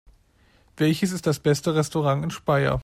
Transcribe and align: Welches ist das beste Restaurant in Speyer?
Welches 0.77 1.11
ist 1.11 1.27
das 1.27 1.37
beste 1.39 1.75
Restaurant 1.75 2.23
in 2.23 2.31
Speyer? 2.31 2.79